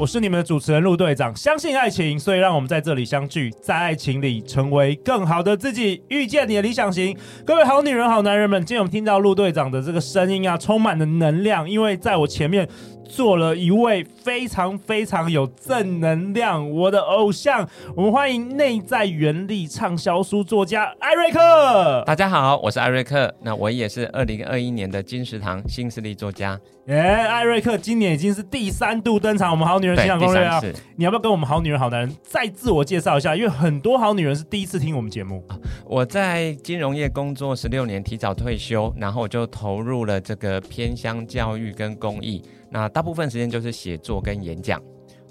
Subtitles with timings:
[0.00, 1.36] 我是你们的主持人陆队长。
[1.36, 7.14] 相信爱情，所以让我们在这里相聚，在爱情里成为更好的自己，遇见你的理想型。
[7.44, 12.66] 各位好女人、好男人们，今天我们听到陆队长的这个声音啊，充满了能量，因为在我前面。
[13.10, 22.04] 做了一位非常非常有正能量，我的偶像，我们欢迎内在原力畅销书作家艾瑞克。
[22.06, 26.58] 大家好，我是艾瑞克，那我也是二零二一年的金石堂新势力作家。
[26.86, 30.60] 哎，艾瑞克今年已经是第三度登场，我们好女人情场攻略啊，
[30.96, 33.34] 你要不要跟我们好女人、好男人再自我介绍一下？
[33.34, 35.44] 因为很多好女人是第一次听我们节目。
[35.84, 42.40] 我在金融业工作十六年，提早退休，然后我就投入了这个偏乡教育跟公益。
[42.70, 44.80] 那大部分时间就是写作跟演讲。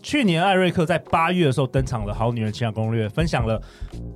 [0.02, 3.62] 去年艾瑞克在八月的时候登场了《好女人情感攻略》，分享了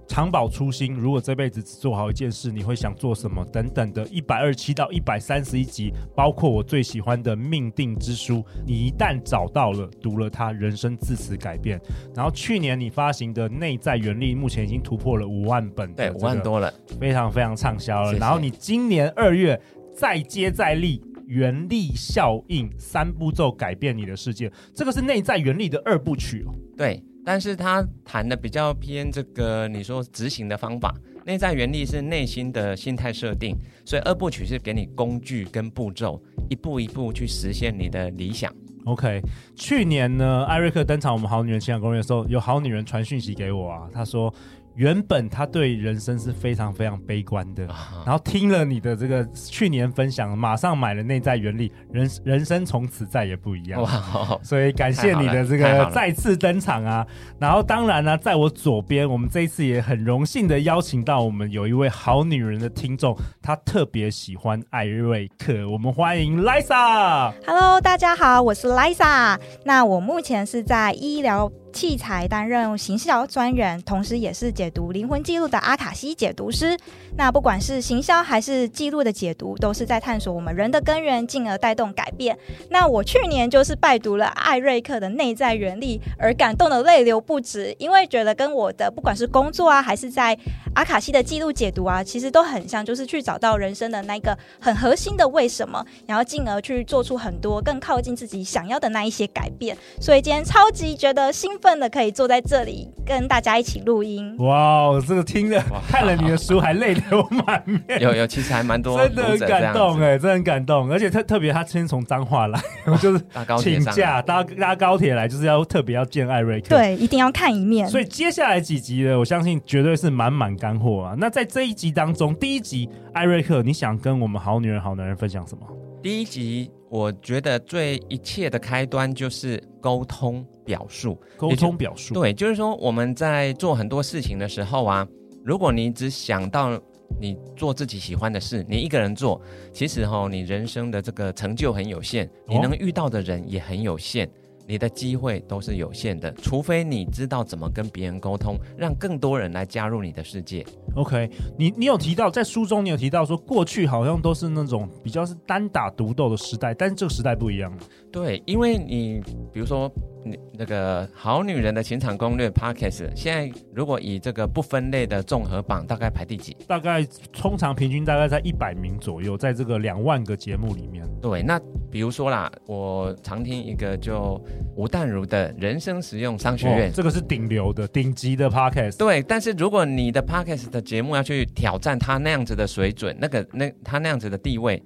[0.08, 11.78] 长保初心，如果这辈子只做好一件事，你会想做什么等等的一百二十七到一百三十一集，包括我最喜欢的《命定之书》，你一旦找到了，读了它，人生自此改变。
[12.16, 18.14] 然后去年你发行的《内在原力》，目前已经突破了五万本，对，五万多了，非常非常畅销了。
[18.14, 19.60] 然后你今年二月
[19.94, 21.02] 再接再厉。
[21.28, 26.54] 原力效应三步骤改变你的世界，这个是内在原力的二部曲哦。
[26.78, 30.94] 对，但是他谈的比较偏这个，你说执行的方法，
[31.26, 38.54] 内在原力是内心的心态设定，所以二部曲是给你工具跟步骤，一步一步去实现你的理想。
[38.86, 39.22] OK，
[39.56, 44.34] 去年呢，艾瑞克登场我们好女人情感公园的时候，有好女人传讯息给我啊，她说。
[44.76, 47.64] 原本他对人生是非常非常悲观的，
[48.06, 53.82] 然后听了你的这个去年分享，马上买了内在原理，人人生从此再也不一样。
[53.82, 57.06] 哇，所以感谢你的这个再次登场啊！
[57.40, 67.32] 然后当然呢，在我左边，我们这一次也很荣幸的邀请到我们有一位好女人的听众，她特别喜欢艾瑞克，我们欢迎 Lisa。
[67.46, 69.40] Hello，大家好，我是 Lisa。
[69.66, 71.52] 那我目前是在医疗。
[71.74, 76.78] 器材担任行销专员，同时也是解读灵魂记录的阿卡西解读师。
[77.18, 82.38] 那不管是行销还是记录的解读，都是在探索我们人的根源，进而带动改变。
[82.70, 90.38] 那我去年就是拜读了艾瑞克的内在原力，而感动的泪流不止，因为觉得跟我的不管是工作啊，还是在
[90.76, 99.78] 阿卡西的记录解读啊，其实都很像，就是去找到人生的那个很核心的为什么，然后进而去做出很多更靠近自己想要的那一些改变。
[100.00, 104.36] 所以今天超级觉得兴奋的可以坐在这里跟大家一起录音。
[104.40, 108.02] 哇，这个听了看了你的书还泪流满面。
[108.02, 110.92] 有有，其实还蛮多，真的很感动哎，真的很感动。
[110.92, 112.60] 而且特特别，他先从彰化来，
[113.02, 113.24] 就是
[113.58, 116.76] 请假搭搭高铁来，就是要特别要见艾瑞克。
[116.76, 117.88] 对，一定要看一面。
[117.88, 121.16] 所以接下来几集呢，我相信绝对是满满干货啊。
[121.18, 125.66] 那在这一集当中，第一集艾瑞克，你想跟我们好女人好男人分享什么？
[126.02, 131.20] 第一集，我觉得最一切的开端就是沟通表述。
[131.36, 135.08] 沟通表述，对，就是说我们在做很多事情的时候啊，
[135.44, 136.80] 如果你只想到
[137.20, 139.42] 你做自己喜欢的事，你一个人做，
[139.72, 144.28] 其实哈，你人生的这个成就很有限，你能遇到的人也很有限。
[144.28, 144.32] 哦
[144.68, 150.66] 你的机会都是有限的，除非你知道怎么跟别人沟通，让更多人来加入你的世界。
[150.96, 157.84] OK，你你有提到在书中，你有提到说过去好像都是那种比较是单打独斗的时代，但是这个时代不一样了。
[158.12, 159.92] 对，因为你比如说。
[160.26, 166.56] 你那个好女人的情场攻略 Podcast，现在如果以这个不分类的综合榜，大概排第几？
[166.68, 171.04] 大概通常平均大概在一百名左右，在这个两万个节目里面。
[171.22, 171.60] 对，那
[171.92, 174.42] 比如说啦，我常听一个就
[174.76, 178.98] 吴淡如的人生实用商学院，哦，这个是顶流的顶级的 Podcast。
[178.98, 184.82] 对，但是如果你的 Podcast 的节目要去挑战他那样子的水准，那个那他那样子的地位。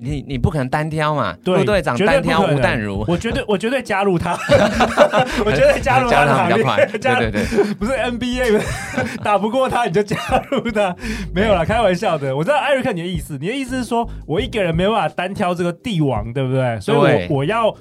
[0.00, 1.36] 你你不可能单挑嘛？
[1.44, 4.32] 对，陆队长单挑吴淡如，我绝对 我绝对加入他，
[5.44, 6.64] 我绝对加入他的行列。
[6.98, 8.60] 对对对，不是 NBA
[9.22, 10.16] 打不过他你就加
[10.50, 10.94] 入他，
[11.32, 12.34] 没有啦，开玩笑的。
[12.36, 16.78] 我知道艾瑞克你的意思，你的意思是说我一个人没办法单挑这个帝王，对不对？
[16.80, 16.98] 所以
[17.28, 17.74] 我我要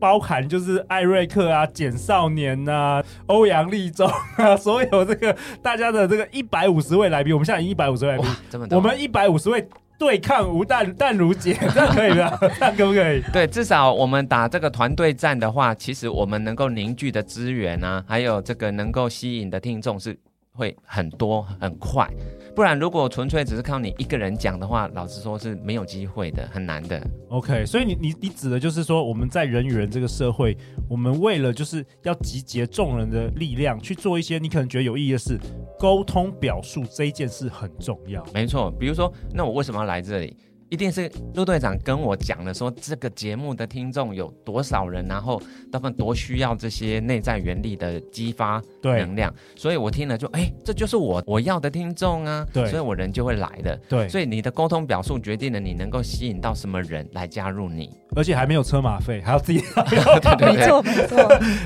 [0.00, 8.26] 包含就是艾瑞克啊、简少年啊、欧阳立中啊，所有这个大家的这个一百五十位来宾，我们现在已经一百五十位来宾，
[8.70, 9.66] 我们一百五十位。
[10.00, 12.30] 对抗吴淡淡如姐，这样可以吗？
[12.58, 13.22] 这可不可以？
[13.34, 20.18] 对，至少我们打这个团队战的话，其实我们能够凝聚的资源啊，还有这个能够吸引的听众是
[20.52, 22.08] 会很多很快。
[22.54, 27.00] 不然如果纯粹只是靠你一个人讲的话，老实说是没有机会的，很难的。
[27.28, 30.56] OK，所以你你你指的就是说，我们在人与人这个社会，
[30.88, 35.38] 我们为了就是要集结众人的力量去做一些你可能觉得有意义的事，
[35.78, 38.24] 沟通表述这一件事很重要。
[38.34, 40.36] 没错，比如说，那我为什么要来这里？
[40.70, 59.58] 一定是陆队长跟我讲了，说这个节目的听众有多少人，然后他们多需要这些内在原力的激发能量，所以我听了就哎，这就是我我要的听众啊，对，所以我人就会来的，对，所以你的沟通表述决定了你能够吸引到什么人来加入你，而且还没有车马费，还要自己，
[59.90, 61.16] 对对对，没错没错，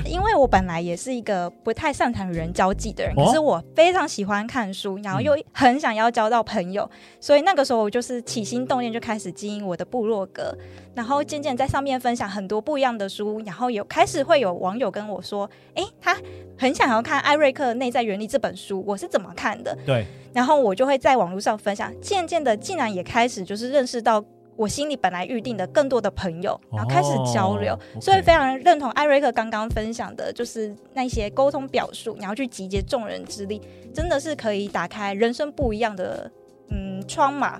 [0.03, 8.94] 因为我本来也是一个不太擅长与人交际的人，可是我非常喜欢看书，然后又很想要交到朋友，所以那个时候我就是起心动念。
[8.95, 10.57] 就开始经营我的部落格，
[10.93, 16.15] 然后渐渐在上面分享很多不一样的书，然后有开始会有网友跟我说：“哎，他
[16.57, 24.23] 很想要看艾瑞克《内在原理》这本书，我是怎么看的？”对，然后我就会在网络上分享，渐渐的竟然也开始就是认识到
[24.55, 33.61] 我心里本来预定的更多的朋友，然后开始交流，所以非常认同艾瑞克刚刚分享的，就是那些沟通表述，然后去集结众人之力，
[33.93, 36.31] 真的是可以打开人生不一样的
[36.69, 37.59] 嗯窗嘛。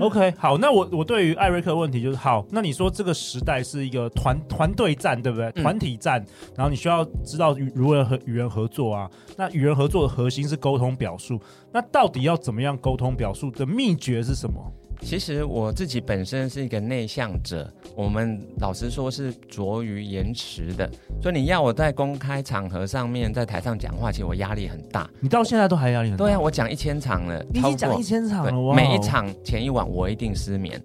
[0.00, 5.50] OK，好，那我我对于艾瑞克的问题就是，好，那你说这个时代是一个团团队战，对不对？
[5.52, 6.22] 团体战，
[6.54, 9.10] 然后你需要知道与如何和与人合作啊。
[9.36, 11.40] 那与人合作的核心是沟通表述，
[11.72, 14.60] 那到底要怎么样沟通表述的秘诀是什么？
[15.00, 20.90] 其实我自己本身是一个内向者，我们老实说是拙于言辞的，
[21.22, 25.08] 所以你要我在公开场合上面在台上讲话，其实我压力很大。
[25.20, 26.24] 你到现在都还压力很大？
[26.24, 30.80] 对啊，我讲一千场了，你已经讲一千场了，每一场前一晚我一定失眠。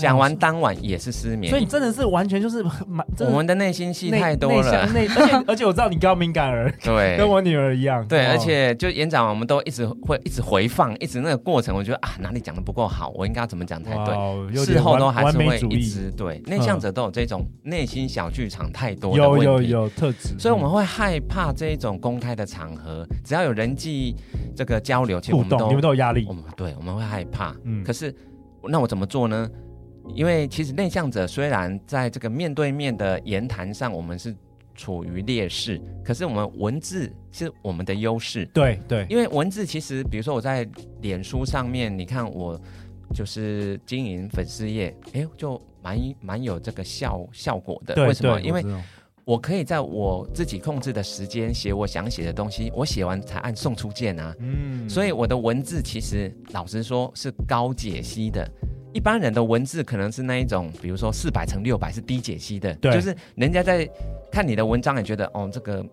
[0.00, 24.14] 讲完当晚也是失眠，所以你真的是完全就是蛮我们的内心戏太多了，内 而且而且我知道你高敏感儿，对，跟我女儿一样，对，而且就演讲我们都一直会一直回放，一直那个过程，我觉得啊哪里讲的不够好，我应该要怎么讲才对，事后都还是会一直对，内向者都有这种内心小剧场太多的问题，有有有特质，所以我们会害怕这一种公开的场合，只要有人际
[24.56, 28.14] 这个交流，其实我们都你们都有压力，我们对我们会害怕，嗯，可是
[28.68, 29.48] 那我怎么做呢？
[30.14, 34.34] 因为其实内向者虽然在这个面对面的言谈上，我们是
[34.74, 38.46] 处于劣势，可是我们文字是我们的优势。
[38.46, 40.66] 对对，因为文字其实，比如说我在
[41.02, 42.58] 脸书上面，你看我
[43.12, 47.94] 就是经营粉丝页，哎，就蛮蛮有这个效效果的。
[48.06, 48.40] 为什么？
[48.40, 48.64] 因为
[49.26, 54.34] 我可以在我自己控制的时间写我想写的东西，我写完才按送出键啊。
[54.38, 58.50] 嗯，所以我的文字其实老实说是高解析的。
[58.92, 63.88] 一般人的文字可能是那一种，比如说四百乘六百是低解析的，对，就是人家在
[64.30, 65.84] 看你的文章也觉得哦这个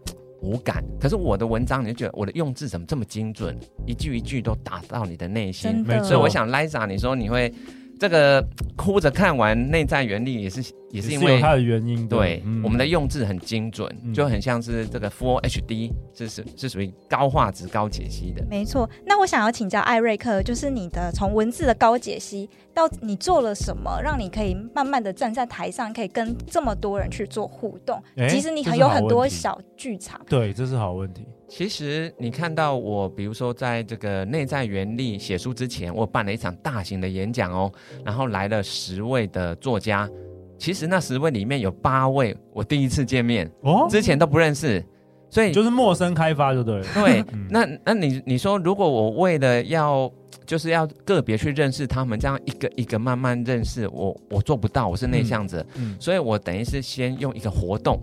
[0.41, 6.03] 无感，可是我的文章你就觉得我的用字怎么这么精准，一句一句都打到你的内心，没错。
[6.05, 7.53] 所以我想 Liza，你说你会。
[7.99, 18.45] 这个哭着看完内在原理也是也是因为有它的原因，对，嗯、我们的用字很精准，嗯、就很像是这个 Full HD，是是是属于高画质、高解析的。
[18.49, 28.01] 没错，那我想要请教艾瑞克，就是你的从文字的高解析到你做了什么，让你可以慢慢的站在台上，可以跟这么多人去做互动？
[28.29, 30.21] 其实你还有很多小剧场。
[30.29, 31.27] 对，这是好问题。
[31.49, 37.71] 其实你看到我，比如说在这个内在原力写书之前，我办了一场大型的演讲哦，
[38.05, 40.09] 然后来了十位的作家。
[40.57, 44.83] 其实那十位里面有八位我第一次见面哦，之前都不认识，
[45.29, 46.85] 所以就是陌生开发就对了。
[46.93, 50.11] 对，那那你你说，如果我为了要
[50.45, 58.01] 就是要个别去认识他们，这样一个一个慢慢认识，我我做不到，我是内向者，嗯，所以我等于是先用一个活动，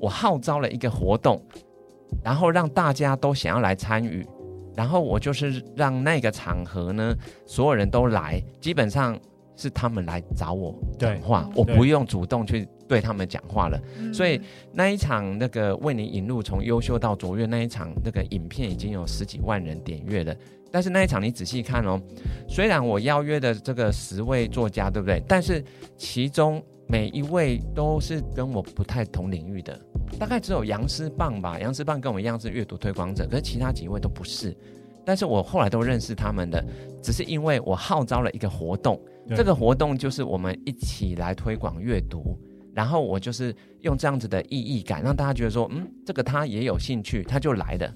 [0.00, 1.40] 我号召了一个活动。
[2.22, 4.24] 然后让大家都想要来参与，
[4.76, 7.14] 然后我就是让那个场合呢，
[7.44, 9.18] 所有人都来，基本上
[9.56, 13.80] 是他们来找我讲话，我不用主动去对他们讲话了。
[14.12, 14.40] 所以
[14.72, 20.34] 那一场那个为你引路从优秀到卓越那一场那个影片已经有十几万人点阅了。
[20.70, 21.98] 但是那一场你仔细看哦，
[22.48, 25.22] 虽然我邀约的这个十位作家，对不对？
[25.26, 25.64] 但是
[25.96, 29.80] 其中每一位都是跟我不太同领域的。
[30.18, 34.54] 大概只有杨思棒吧，杨思棒跟我一样是阅读推广者，可是其他几位都不是。
[35.04, 36.62] 但是我后来都认识他们的，
[37.00, 42.38] 只是因为我号召了一个活动，对这个活动就是我们一起来推广阅读，
[42.74, 47.92] 然后我就是用这样子的意义感，让大家觉得说，嗯，这个他也有兴趣，他就来了。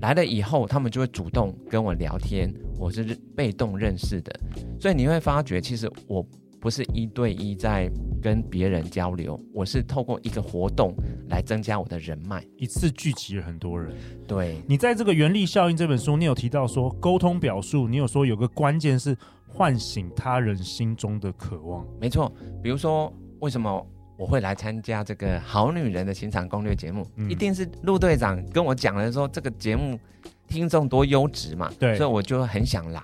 [0.00, 4.38] 来了以后，他们就会主动跟我聊天，我是被动认识的，
[4.80, 6.26] 所以你会发觉，其实我。
[6.64, 7.90] 不是一对一在
[8.22, 10.94] 跟别人交流，我是透过一个活动
[11.28, 13.94] 来增加我的人脉，一次聚集了很多人。
[14.26, 19.14] 对，你在这个《原力效应》这本书，你有提到说沟通表述，你有说有个关键是
[19.46, 21.86] 唤醒他人心中的渴望。
[22.00, 30.00] 没错，比如说为什么我会来参加这个《好女人的情场攻略》节目，嗯、一定是陆队长跟我讲了说这个节目
[30.48, 33.02] 听众多优质嘛，对，所以我就很想来。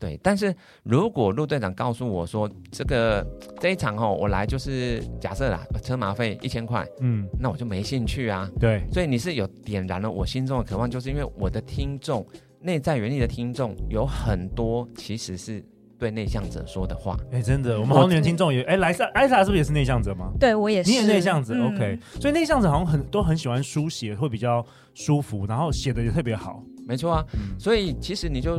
[0.00, 0.52] 对，但是
[0.82, 3.24] 如果陆队长告诉我说这个
[3.60, 8.48] 这一场哦，我来就是假设啦，车马费一千块，嗯，那我就没兴趣啊。
[8.58, 12.26] 对，所以你是有点燃了我心中的渴望，就是因为我的听众
[12.62, 15.62] 内在原力的听众有很多，其实是
[15.98, 17.14] 对内向者说的话。
[17.30, 20.32] 哎，真的，我们好女人听众也哎，莱萨，艾萨是不是也是内向者吗？
[20.40, 21.98] 对，我也是，你也内向者、嗯、，OK。
[22.18, 24.64] 所以内向者好像很都很喜欢书写，会比较
[24.94, 26.62] 舒服，然后写的也特别好。
[26.86, 28.58] 没错啊，嗯、所以其实你就。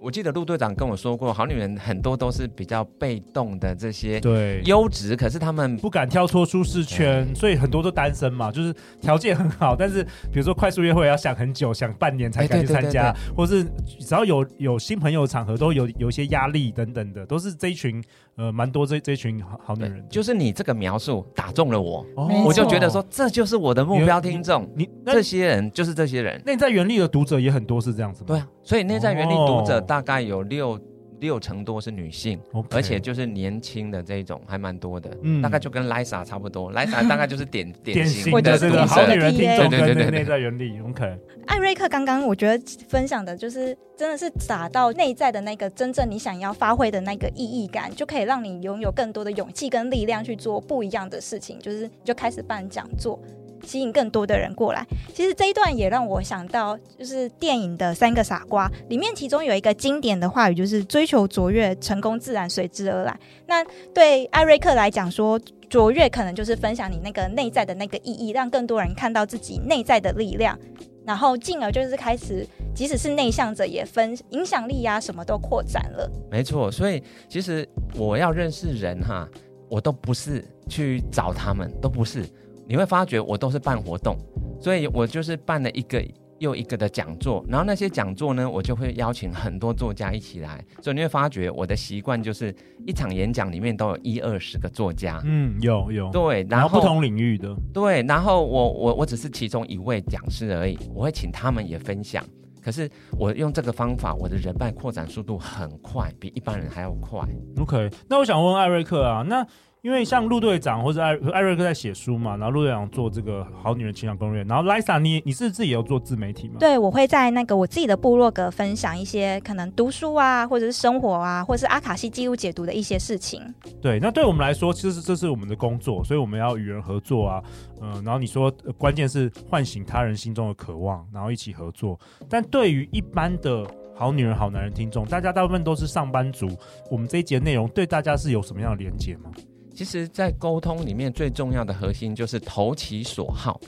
[0.00, 13.64] 我记得陆队长跟我说过，好女人很多都是比较被动的这些对优质，可是他们不敢跳脱舒适圈，所以很多都单身嘛，就是条件很好，但是比如说快速约会要想很久，想半年才敢去参加，或是
[13.98, 18.02] 只要有有新朋友场合都有有一些压力等等的，都是这一群
[18.36, 20.04] 呃蛮多这这一群好好女人。
[20.08, 26.40] 就是你这个描述打中了我，哦、我就觉得说这就是我的目标听众，你，你，你这些人就是这些人。
[26.46, 28.26] 那你在原力的读者也很多是这样子吗？
[28.28, 29.34] 对啊，所以内在原力。
[29.46, 30.78] 读者大概有六
[31.20, 32.76] 六成多是女性，Okay.
[32.76, 41.18] 而且就是年轻的这种还蛮多的，嗯，大概就跟 Lisa 差不多，， Lisa 大概就是典典型的这个好女人听众，对对对，内在原力，OK。
[41.46, 53.18] 艾瑞克刚刚我觉得分享的就是真的是打到内在的那个真正你想要发挥的那个意义感，就可以让你拥有更多的勇气跟力量去做不一样的事情，就是就开始办讲座。
[53.64, 54.86] 吸引更多的人过来。
[55.14, 63.18] 其实这一段也让我想到，就是电影的《三个傻瓜》里面，其中有一个经典的话语，就是“追求卓越，成功自然随之而来”。
[63.46, 70.58] 那对艾瑞克来讲说，卓越可能就是分享你那个内在的那个意义，让更多人看到自己内在的力量，
[71.04, 76.10] 然后进而就是开始，即使是内向者也分影响力呀、什么都扩展了。
[76.30, 79.28] 没错，所以其实我要认识人哈，
[79.68, 82.24] 我都不是去找他们，都不是。
[82.68, 84.14] 你会发觉我都是办活动，
[84.60, 86.04] 所以我就是办了一个
[86.38, 92.54] 又一个的讲座，然后那些讲座呢，我就会邀请很多作家一起来，所以你会发觉我的习惯就是
[92.86, 102.22] 一场演讲里面都有一二十个作家，嗯，有有，对，然后，然后不同领域的，对，然后我我我只是其中一位讲师而已，我会请他们也分享，
[102.62, 107.18] 可是我用这个方法，我的人脉扩展速度很快，比一般人还要快。
[107.58, 109.44] OK，那我想问艾瑞克啊，那。
[109.82, 116.56] 因为像陆队长或者艾艾瑞克在写书嘛，然后陆队长做这个好女人情感攻略，然后 Lisa 你你是自己有做自媒体吗？
[116.58, 123.40] 对，我会在那个我自己的部落格分享一些可能读书啊，或者是生活啊，或者是阿卡西记录解读的一些事情。
[123.80, 127.42] 对，那对我们来说，其实这是我们的工作，所以我们要与人合作啊，
[127.80, 131.98] 嗯、呃，然后你说、呃、关键是唤醒他人心中的渴望，然后一起合作。
[132.28, 136.48] 但对于一般的好女人、好男人听众，大家大部分都是上班族，
[136.90, 139.30] 我们这一节内容对大家是有什么样的连接吗？
[139.78, 143.60] 其实，在沟通里面最重要的核心就是投其所好。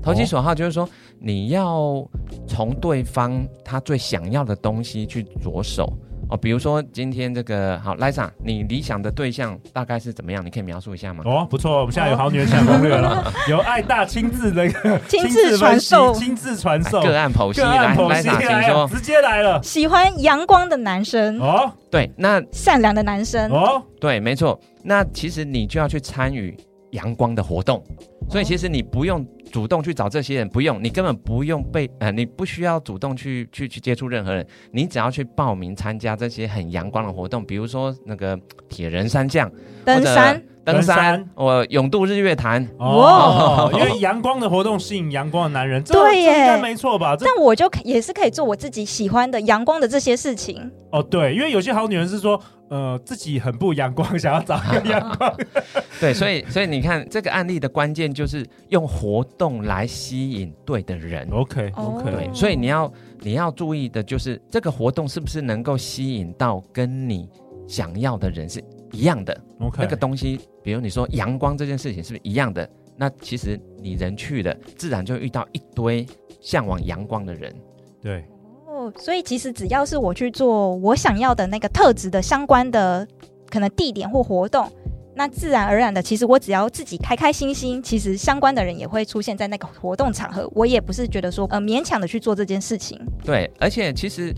[0.00, 0.88] 投其所好就是说，
[1.18, 2.08] 你要
[2.46, 5.92] 从对方他最想要的东西去着手。
[6.30, 10.44] 哦，比如说今天这个好，莱莎，你理想的对象大概是怎么样？
[10.44, 11.22] 你可以描述一下吗？
[11.26, 17.00] 哦，不错，我们现在有好女人攻略了， 有爱大亲自那个亲自传授，亲自传授。
[17.02, 19.62] 个案剖析，来，莱莎，请说，直接来了。
[19.62, 21.38] 喜欢阳光的男生。
[21.40, 23.50] 哦，对，那善良的男生。
[23.50, 24.58] 哦，对，没错。
[24.82, 26.56] 那其实你就要去参与
[26.90, 27.82] 阳光的活动，
[28.28, 29.26] 所以其实你不用。
[29.50, 39.50] 主动去找这些人不用，你根本不用被呃，你不需要主动去去去接触任何人，你只要去报名参加这些很阳光的活动，比如说那个铁人三项、
[39.86, 40.38] 登山、
[40.72, 47.16] 登山，我泳渡日月潭哦， 因为阳光的活动吸引阳光的男人，对耶，应该没错吧？
[47.18, 52.40] 但我就也是可以做我自己喜欢的阳光的这些事情哦，对，因为有些好女人是说。
[52.70, 55.34] 呃，自己很不阳光，想要找一个阳光。
[55.98, 61.26] 对，所以所以你看这个案例的关键就是用活动来吸引对的人。
[61.32, 67.26] OK OK，对，所以你要你要注意的就是这个活动是不是能够吸引到跟你
[67.66, 69.38] 想要的人是一样的。
[69.60, 72.68] OK，那个东西，比如你说阳光这件事情是不是一样的？
[72.96, 76.06] 那其实你人去了，自然就遇到一堆
[76.40, 77.54] 向往阳光的人。
[78.00, 78.24] 对。
[78.66, 83.06] 哦所以其实只要是我去做我想要的那个特质的相关的
[83.50, 84.70] 可能地点或活动，
[85.16, 90.48] 那自然而然的，其实我只要自己开开心心，其实相关的人也会出现在那个活动场合。
[90.54, 92.96] 我也不是觉得说呃勉强的去做这件事情。
[93.24, 94.32] 对，而且其实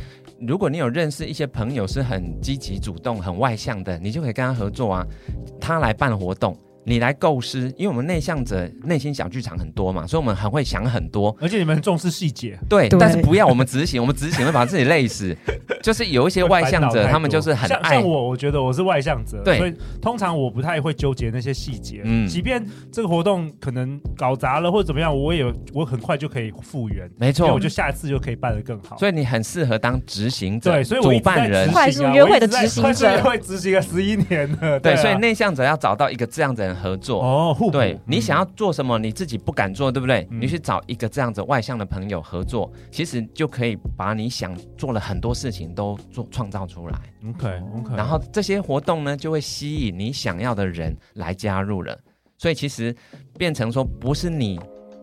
[0.46, 5.06] 如果你有认识一些朋友是很积极主动、很外向的，你就可以跟他合作啊。
[5.60, 12.58] 他来办活动，你来构思，因为我们内向者内心小剧场很多嘛，所以我们很会想很多，而且你们很重视细节。
[12.70, 15.36] 对，对，但是不要我们执行，我们执行会把自己累死。
[15.82, 22.02] 就是有一些外向者，他们就是很爱像，像我，我觉得我是外向者，对，所以通常我不太会纠结那些细节。
[22.04, 27.10] 嗯，即便这个活动可能搞砸了或者怎么样，我也我很快就可以复原。
[27.18, 28.96] 没错，我就下一次就可以办得更好。
[28.98, 34.78] 所以你很适合当执行者，对，所以我主办人，快速约会的执行者，会执行了十一年了。
[34.80, 37.56] 对，所以内向者要找到一个这样子的人合作哦。
[37.72, 40.26] 对，你想要做什么，你自己不敢做，对不对？
[40.30, 46.98] 你去找一个这样子外向的朋友合作，其实就可以把你想做了很多事情都做创造出来。
[47.28, 51.98] OK OK，然后这些活动呢，就会吸引你想要的人来加入了。
[52.38, 52.94] 所以其实
[53.36, 54.58] 变成说，不是你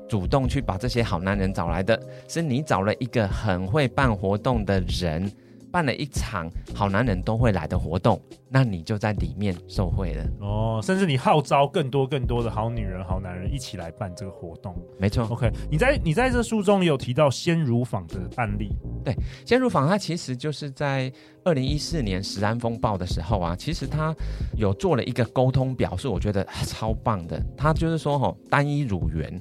[0.09, 5.31] 主动去把这些好男人找来的，是你找了一个很会办活动的人。
[5.77, 8.19] 办了一场好男人都会来的活动，
[8.49, 10.79] 那你就在里面受惠了哦。
[10.81, 15.27] 甚至你号召更多更多的好女人、好男人一起来办这个活动，没错。
[15.29, 18.71] OK，你在你在这书中有提到鲜乳坊的案例，
[19.05, 19.15] 对，
[19.45, 24.11] 鲜乳坊它其实就是在二零一四年食安风暴的时候啊，其实它
[24.55, 27.39] 有做了一个沟通表述，我觉得超棒的。
[27.55, 29.31] 它就是说吼，单一乳源，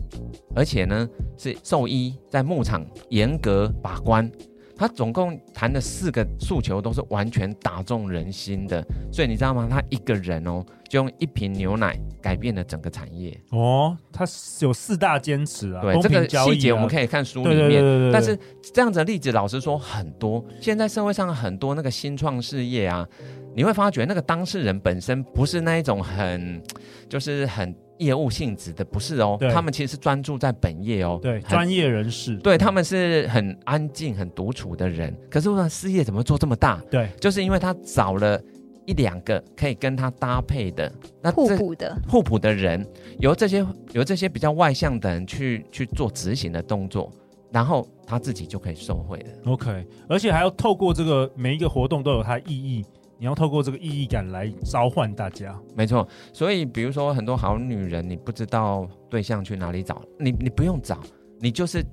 [0.55, 4.31] 而且呢是兽医在牧场严格把关。
[4.77, 9.67] 他总共谈的四个诉求都是完全打中人心的，所以你知道吗？
[9.71, 13.97] 他一个人哦，就用一瓶牛奶改变了整个产业哦。
[14.13, 14.27] 他
[14.61, 17.57] 有四大坚持啊，对，啊、这个细节我们可以看书里面。
[17.57, 18.39] 对对对对对，但是
[18.75, 20.45] 这样子的例子，老实说很多。
[20.61, 23.07] 现在社会上很多那个新创事业啊，
[23.55, 26.63] 你会发觉那个当事人本身不是那一种很，
[27.09, 27.75] 就是很。
[27.99, 35.17] 业务性质的不是哦，他们其实是专注在本业哦，对，专业人士，对，他们是很安静、很独处的人。
[35.31, 36.83] 可是，我事业怎么做这么大？
[36.91, 38.41] 对，就是因为他找了
[38.87, 42.87] 一两个可以跟他搭配的，那互补的互补的人，
[43.19, 47.13] 由这些由这些比较外向的人去去做执行的动作，
[47.51, 49.53] 然后他自己就可以受惠了。
[49.53, 52.85] OK，而且还要透过这个每一个活动都有它意义。
[53.19, 56.07] 你要透过这个意义感来召唤大家，没错。
[56.33, 61.01] 所以，比如说很多好女人，你不知道对象去哪里找，你你不用找，
[61.41, 61.85] 你就是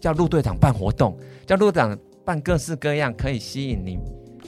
[0.00, 1.16] 叫陆队长办活动，
[1.46, 3.98] 叫陆队长办各式各样可以吸引你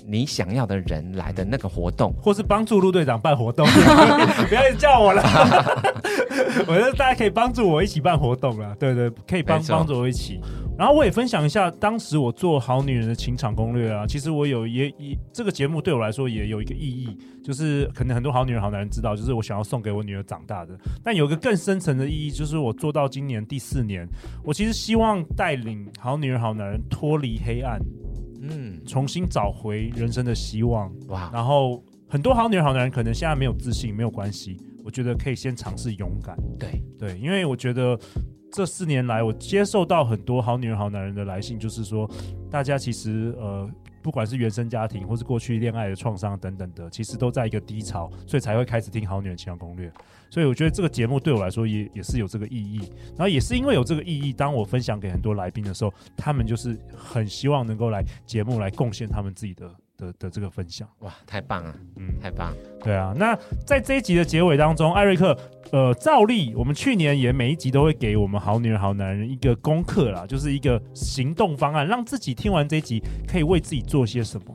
[0.06, 3.66] 你想要的人来的那个活动，或是帮助陆队长办活动，
[4.48, 5.22] 不要叫我了。
[6.66, 10.40] 我觉得大家可以帮助我一起办活动了，对对，可以帮帮助我一起。
[10.76, 20.76] 然后我也分享一下，当时我做好女人的情场攻略啊，其实我有也也这个节目对我来说也有一个意义，就是可能很多好女人好男人知道，就是我想要送给我女儿长大的。
[21.02, 24.06] 但有一个更深层的意义，就是我做到今年第四年，
[24.42, 27.80] 我其实希望带领好女人好男人脱离黑暗，
[28.50, 30.92] 嗯，重新找回人生的希望。
[31.08, 31.30] 哇！
[31.32, 36.36] 然后很多好女人好男人可能现在没有自信，没有关系，我觉得可以先尝试勇敢。
[36.58, 37.98] 对对，因为我觉得。
[38.56, 42.08] 这四年来，我接受到很多好女人、好男人的来信，就是说，
[42.48, 43.68] 大家其实呃，
[44.04, 49.88] 不管是原生家庭，或是过去恋爱的创伤等等的，其实都在一个低潮，所以才会开始听《好女人情感攻略》。
[50.28, 52.80] 所以我觉得这个节目对我来说也也是有这个意义。
[53.16, 59.74] 然后也是因为有这个意义，当我分享给很多来宾的时候，他们就是很希望能够来节目来贡献他们自己的。
[60.04, 63.14] 的的这个分享，哇，太棒了，嗯，太棒，对啊。
[63.16, 63.36] 那
[63.66, 65.36] 在这一集的结尾当中，艾瑞克，
[65.72, 74.54] 呃，照例我们去年也每一集都会给我们好女人好男人一个功课啦，就是一个行动方案，让自己听完这一集可以为自己做些什么。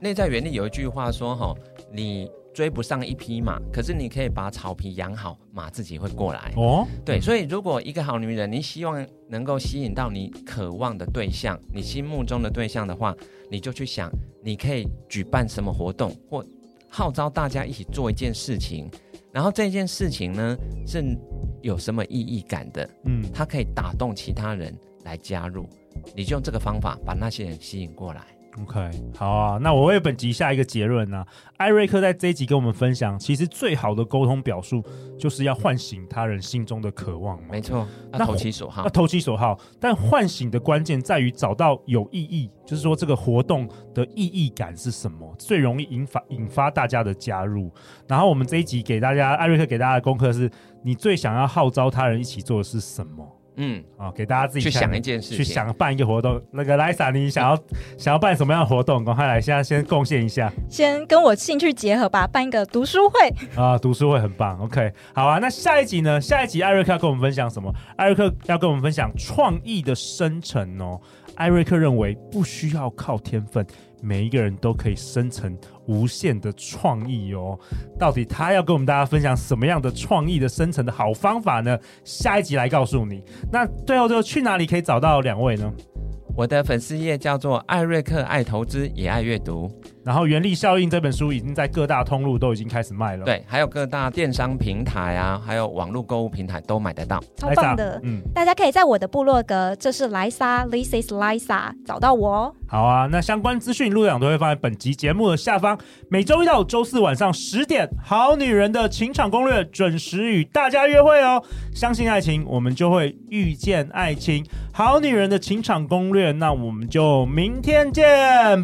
[0.00, 1.54] 内在原理有一句话说，哈，
[1.92, 2.28] 你。
[2.54, 6.52] 追不上一匹马，可是你可以把草皮养好，马自己会过来。
[6.56, 13.14] 哦，对，所以如果一个好女人，你希望能够吸引到你渴望的对象，你心目中的对象的话，
[13.50, 14.08] 你就去想，
[14.42, 16.46] 你可以举办什么活动，或
[16.88, 18.88] 号召大家一起做一件事情，
[19.32, 21.04] 然后这件事情呢是
[21.60, 22.88] 有什么意义感的？
[23.04, 25.66] 嗯，它可以打动其他人来加入，
[26.14, 28.22] 你就用这个方法把那些人吸引过来。
[28.62, 31.26] OK，好啊，那我为本集下一个结论呢、啊。
[31.56, 34.82] 艾瑞克在这一集跟我们分享，其实最好的沟通表述
[35.18, 37.36] 就是要唤醒他人心中的渴望。
[37.50, 39.58] 没错，那投其所好，那投其所好。
[39.80, 47.72] 但唤醒的关键在于找到有意义，就是说这个活动的意义感是什么，最容易引发引发大家的加入。
[48.06, 50.48] 然后我们这一集给大家，艾瑞克给大家的功课是：
[50.84, 53.26] 你最想要号召他人一起做的是什么？
[53.56, 56.40] 嗯，啊，给大家自己去想一件事情，去想办一个活动。
[56.50, 57.56] 那个莱莎，你想要
[57.96, 59.04] 想要办什么样的活动？
[59.04, 60.52] 赶快来，现在先贡献一下。
[60.68, 63.16] 先跟我兴趣结合吧，办一个读书会
[63.56, 64.58] 啊，读书会很棒。
[64.60, 65.38] OK，好啊。
[65.38, 66.20] 那下一集呢？
[66.20, 67.72] 下一集艾瑞克要跟我们分享什么？
[67.96, 71.00] 艾瑞克要跟我们分享创意的生成哦。
[71.36, 73.66] 艾瑞克认为不需要靠天分，
[74.00, 77.58] 每一个人都可以生成无限的创意哦。
[77.98, 81.78] 到底他要跟我们大家分享什么样的创意的生成的好方法呢？
[82.04, 83.22] 下一集来告诉你。
[83.52, 85.72] 那最后就去哪里可以找到两位呢？
[86.36, 89.70] 我的粉丝页叫做艾瑞克爱投资也爱阅读，
[90.04, 102.54] 然后《原力效应》这本书已经在各大通路都已经开始卖了，对，还有各大电商平台啊，还有网络购物平台都买得到，超棒的，嗯，大家可以在我的部落格，这是莱莎，This is Liza，找到我哦。
[102.66, 105.78] 好啊，那相关资讯陆队长都会放在本集节目的下方。
[106.08, 111.42] 每周一到周四晚上十点，《好女人的情场攻略》准时与大家约会哦。
[111.72, 114.42] 相信爱情，我们就会遇见爱情。
[114.72, 118.04] 《好女人的情场攻略》，那我们就明天见，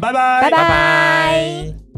[0.01, 1.90] 拜拜拜，拜拜。